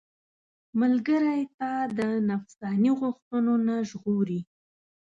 ملګری 0.79 1.41
تا 1.57 1.71
د 1.97 1.99
نفساني 2.29 2.91
غوښتنو 2.99 3.53
نه 3.67 3.75
ژغوري. 3.89 4.41